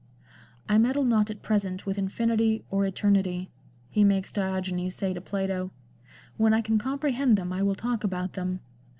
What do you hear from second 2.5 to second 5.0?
or eternity," he makes Diogenes